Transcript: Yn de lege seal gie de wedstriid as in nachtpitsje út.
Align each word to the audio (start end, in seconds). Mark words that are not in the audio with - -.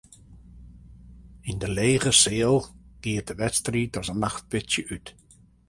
Yn 1.49 1.57
de 1.63 1.69
lege 1.79 2.11
seal 2.23 2.57
gie 3.01 3.23
de 3.27 3.33
wedstriid 3.43 3.93
as 3.99 4.09
in 4.13 4.21
nachtpitsje 4.23 4.81
út. 4.95 5.07